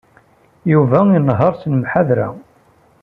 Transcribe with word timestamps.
Yuba 0.71 0.97
inehheṛ 1.17 1.53
s 1.61 1.61
lemḥadra. 1.71 2.27